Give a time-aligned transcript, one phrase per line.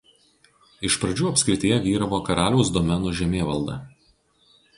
[0.87, 3.79] Iš pradžių apskrityje vyravo karaliaus domenų žemėvalda.